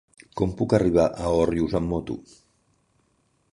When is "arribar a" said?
0.77-1.35